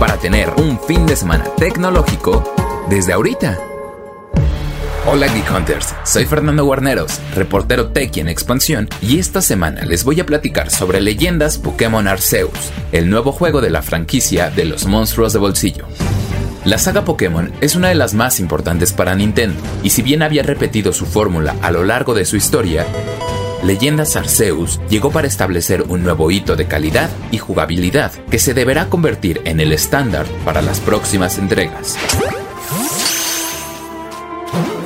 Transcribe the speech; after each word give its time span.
para 0.00 0.16
tener 0.16 0.48
un 0.56 0.80
fin 0.80 1.06
de 1.06 1.14
semana 1.14 1.44
tecnológico 1.58 2.42
desde 2.88 3.12
ahorita. 3.12 3.58
Hola 5.06 5.26
Geek 5.26 5.50
Hunters, 5.54 5.94
soy 6.04 6.24
Fernando 6.24 6.64
Guarneros, 6.64 7.20
reportero 7.34 7.88
Teki 7.88 8.20
en 8.20 8.28
expansión, 8.28 8.88
y 9.02 9.18
esta 9.18 9.42
semana 9.42 9.84
les 9.84 10.04
voy 10.04 10.18
a 10.20 10.26
platicar 10.26 10.70
sobre 10.70 11.02
leyendas 11.02 11.58
Pokémon 11.58 12.08
Arceus, 12.08 12.72
el 12.92 13.10
nuevo 13.10 13.30
juego 13.30 13.60
de 13.60 13.68
la 13.68 13.82
franquicia 13.82 14.48
de 14.48 14.64
los 14.64 14.86
monstruos 14.86 15.34
de 15.34 15.38
bolsillo. 15.38 15.86
La 16.64 16.78
saga 16.78 17.04
Pokémon 17.04 17.52
es 17.60 17.74
una 17.74 17.88
de 17.88 17.94
las 17.94 18.14
más 18.14 18.40
importantes 18.40 18.94
para 18.94 19.14
Nintendo, 19.14 19.60
y 19.82 19.90
si 19.90 20.00
bien 20.00 20.22
había 20.22 20.42
repetido 20.42 20.94
su 20.94 21.04
fórmula 21.04 21.56
a 21.60 21.70
lo 21.70 21.84
largo 21.84 22.14
de 22.14 22.24
su 22.24 22.36
historia, 22.36 22.86
Leyendas 23.62 24.16
Arceus 24.16 24.80
llegó 24.88 25.10
para 25.10 25.26
establecer 25.26 25.82
un 25.88 26.02
nuevo 26.02 26.30
hito 26.30 26.56
de 26.56 26.66
calidad 26.66 27.10
y 27.30 27.38
jugabilidad 27.38 28.12
que 28.30 28.38
se 28.38 28.54
deberá 28.54 28.88
convertir 28.88 29.42
en 29.44 29.60
el 29.60 29.72
estándar 29.72 30.26
para 30.44 30.62
las 30.62 30.80
próximas 30.80 31.36
entregas. 31.38 31.96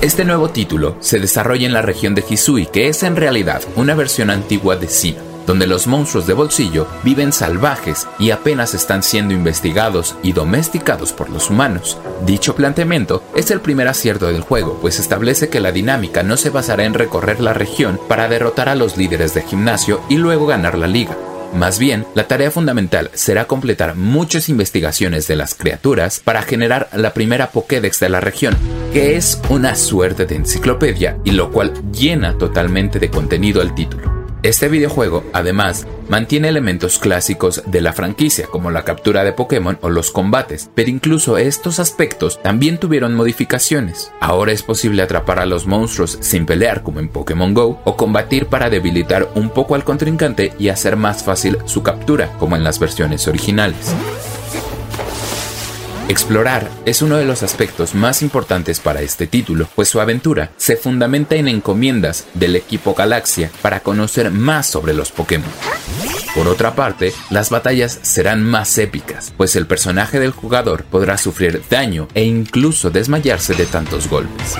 Este 0.00 0.24
nuevo 0.24 0.50
título 0.50 0.96
se 1.00 1.20
desarrolla 1.20 1.66
en 1.66 1.72
la 1.72 1.82
región 1.82 2.14
de 2.14 2.24
Hisui, 2.28 2.66
que 2.66 2.88
es 2.88 3.02
en 3.02 3.16
realidad 3.16 3.62
una 3.76 3.94
versión 3.94 4.30
antigua 4.30 4.76
de 4.76 4.88
Sinnoh 4.88 5.35
donde 5.46 5.66
los 5.66 5.86
monstruos 5.86 6.26
de 6.26 6.34
bolsillo 6.34 6.86
viven 7.02 7.32
salvajes 7.32 8.06
y 8.18 8.30
apenas 8.30 8.74
están 8.74 9.02
siendo 9.02 9.34
investigados 9.34 10.16
y 10.22 10.32
domesticados 10.32 11.12
por 11.12 11.30
los 11.30 11.50
humanos. 11.50 11.98
Dicho 12.26 12.54
planteamiento 12.54 13.22
es 13.34 13.50
el 13.50 13.60
primer 13.60 13.88
acierto 13.88 14.26
del 14.26 14.40
juego, 14.40 14.78
pues 14.80 14.98
establece 14.98 15.48
que 15.48 15.60
la 15.60 15.72
dinámica 15.72 16.22
no 16.22 16.36
se 16.36 16.50
basará 16.50 16.84
en 16.84 16.94
recorrer 16.94 17.40
la 17.40 17.52
región 17.52 18.00
para 18.08 18.28
derrotar 18.28 18.68
a 18.68 18.74
los 18.74 18.96
líderes 18.96 19.34
de 19.34 19.42
gimnasio 19.42 20.00
y 20.08 20.16
luego 20.16 20.46
ganar 20.46 20.76
la 20.76 20.86
liga. 20.86 21.16
Más 21.54 21.78
bien, 21.78 22.06
la 22.14 22.26
tarea 22.28 22.50
fundamental 22.50 23.10
será 23.14 23.46
completar 23.46 23.94
muchas 23.94 24.48
investigaciones 24.48 25.26
de 25.26 25.36
las 25.36 25.54
criaturas 25.54 26.20
para 26.22 26.42
generar 26.42 26.88
la 26.92 27.14
primera 27.14 27.50
Pokédex 27.50 28.00
de 28.00 28.08
la 28.08 28.20
región, 28.20 28.56
que 28.92 29.16
es 29.16 29.40
una 29.48 29.74
suerte 29.74 30.26
de 30.26 30.36
enciclopedia 30.36 31.18
y 31.24 31.30
lo 31.30 31.50
cual 31.50 31.72
llena 31.92 32.36
totalmente 32.36 32.98
de 32.98 33.10
contenido 33.10 33.62
al 33.62 33.74
título. 33.74 34.15
Este 34.42 34.68
videojuego, 34.68 35.24
además, 35.32 35.86
mantiene 36.08 36.48
elementos 36.48 36.98
clásicos 36.98 37.62
de 37.66 37.80
la 37.80 37.92
franquicia, 37.92 38.46
como 38.46 38.70
la 38.70 38.84
captura 38.84 39.24
de 39.24 39.32
Pokémon 39.32 39.78
o 39.80 39.88
los 39.88 40.10
combates, 40.10 40.70
pero 40.74 40.90
incluso 40.90 41.38
estos 41.38 41.80
aspectos 41.80 42.40
también 42.42 42.78
tuvieron 42.78 43.14
modificaciones. 43.14 44.12
Ahora 44.20 44.52
es 44.52 44.62
posible 44.62 45.02
atrapar 45.02 45.40
a 45.40 45.46
los 45.46 45.66
monstruos 45.66 46.18
sin 46.20 46.46
pelear 46.46 46.82
como 46.82 47.00
en 47.00 47.08
Pokémon 47.08 47.54
Go, 47.54 47.80
o 47.84 47.96
combatir 47.96 48.46
para 48.46 48.70
debilitar 48.70 49.28
un 49.34 49.50
poco 49.50 49.74
al 49.74 49.84
contrincante 49.84 50.52
y 50.58 50.68
hacer 50.68 50.96
más 50.96 51.24
fácil 51.24 51.58
su 51.64 51.82
captura, 51.82 52.30
como 52.38 52.56
en 52.56 52.62
las 52.62 52.78
versiones 52.78 53.26
originales. 53.26 53.94
Explorar 56.08 56.70
es 56.84 57.02
uno 57.02 57.16
de 57.16 57.24
los 57.24 57.42
aspectos 57.42 57.96
más 57.96 58.22
importantes 58.22 58.78
para 58.78 59.02
este 59.02 59.26
título, 59.26 59.68
pues 59.74 59.88
su 59.88 60.00
aventura 60.00 60.52
se 60.56 60.76
fundamenta 60.76 61.34
en 61.34 61.48
encomiendas 61.48 62.26
del 62.34 62.54
equipo 62.54 62.94
Galaxia 62.94 63.50
para 63.60 63.80
conocer 63.80 64.30
más 64.30 64.68
sobre 64.68 64.94
los 64.94 65.10
Pokémon. 65.10 65.50
Por 66.36 66.46
otra 66.46 66.76
parte, 66.76 67.12
las 67.30 67.50
batallas 67.50 67.98
serán 68.02 68.44
más 68.44 68.78
épicas, 68.78 69.32
pues 69.36 69.56
el 69.56 69.66
personaje 69.66 70.20
del 70.20 70.30
jugador 70.30 70.84
podrá 70.84 71.18
sufrir 71.18 71.62
daño 71.68 72.06
e 72.14 72.24
incluso 72.24 72.90
desmayarse 72.90 73.54
de 73.54 73.66
tantos 73.66 74.08
golpes. 74.08 74.54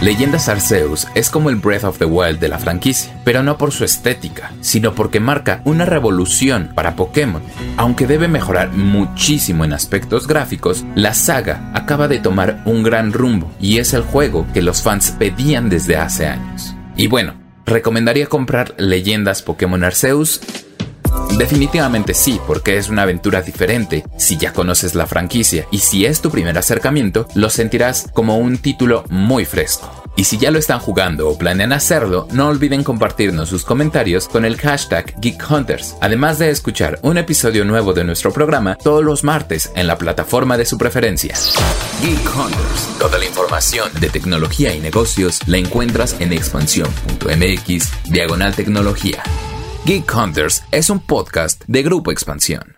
Leyendas 0.00 0.48
Arceus 0.48 1.08
es 1.16 1.28
como 1.28 1.50
el 1.50 1.56
Breath 1.56 1.82
of 1.82 1.98
the 1.98 2.04
Wild 2.04 2.38
de 2.38 2.48
la 2.48 2.58
franquicia, 2.58 3.20
pero 3.24 3.42
no 3.42 3.58
por 3.58 3.72
su 3.72 3.82
estética, 3.82 4.52
sino 4.60 4.94
porque 4.94 5.18
marca 5.18 5.60
una 5.64 5.86
revolución 5.86 6.70
para 6.76 6.94
Pokémon. 6.94 7.42
Aunque 7.76 8.06
debe 8.06 8.28
mejorar 8.28 8.70
muchísimo 8.70 9.64
en 9.64 9.72
aspectos 9.72 10.28
gráficos, 10.28 10.84
la 10.94 11.14
saga 11.14 11.72
acaba 11.74 12.06
de 12.06 12.20
tomar 12.20 12.62
un 12.64 12.84
gran 12.84 13.12
rumbo 13.12 13.50
y 13.60 13.78
es 13.78 13.92
el 13.92 14.02
juego 14.02 14.46
que 14.54 14.62
los 14.62 14.82
fans 14.82 15.10
pedían 15.18 15.68
desde 15.68 15.96
hace 15.96 16.28
años. 16.28 16.76
Y 16.96 17.08
bueno, 17.08 17.34
recomendaría 17.66 18.28
comprar 18.28 18.76
Leyendas 18.78 19.42
Pokémon 19.42 19.82
Arceus 19.82 20.40
Definitivamente 21.36 22.14
sí, 22.14 22.40
porque 22.46 22.78
es 22.78 22.88
una 22.88 23.02
aventura 23.02 23.42
diferente. 23.42 24.04
Si 24.16 24.36
ya 24.36 24.52
conoces 24.52 24.94
la 24.94 25.06
franquicia 25.06 25.66
y 25.70 25.78
si 25.78 26.04
es 26.04 26.20
tu 26.20 26.30
primer 26.30 26.58
acercamiento, 26.58 27.28
lo 27.34 27.50
sentirás 27.50 28.08
como 28.12 28.38
un 28.38 28.58
título 28.58 29.04
muy 29.08 29.44
fresco. 29.44 29.97
Y 30.18 30.24
si 30.24 30.36
ya 30.36 30.50
lo 30.50 30.58
están 30.58 30.80
jugando 30.80 31.28
o 31.28 31.38
planean 31.38 31.72
hacerlo, 31.72 32.26
no 32.32 32.48
olviden 32.48 32.82
compartirnos 32.82 33.50
sus 33.50 33.64
comentarios 33.64 34.26
con 34.26 34.44
el 34.44 34.56
hashtag 34.56 35.14
GeekHunters, 35.20 35.94
además 36.00 36.40
de 36.40 36.50
escuchar 36.50 36.98
un 37.02 37.18
episodio 37.18 37.64
nuevo 37.64 37.92
de 37.92 38.02
nuestro 38.02 38.32
programa 38.32 38.74
todos 38.74 39.04
los 39.04 39.22
martes 39.22 39.70
en 39.76 39.86
la 39.86 39.96
plataforma 39.96 40.58
de 40.58 40.66
su 40.66 40.76
preferencia. 40.76 41.36
Geek 42.02 42.36
Hunters. 42.36 42.98
Toda 42.98 43.16
la 43.16 43.26
información 43.26 43.92
de 44.00 44.10
tecnología 44.10 44.74
y 44.74 44.80
negocios 44.80 45.38
la 45.46 45.58
encuentras 45.58 46.16
en 46.18 46.32
expansión.mx, 46.32 48.10
diagonal 48.10 48.56
tecnología. 48.56 49.22
Geek 49.84 50.12
Hunters 50.12 50.64
es 50.72 50.90
un 50.90 50.98
podcast 50.98 51.62
de 51.68 51.84
Grupo 51.84 52.10
Expansión. 52.10 52.77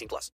18 0.01 0.07
plus. 0.07 0.31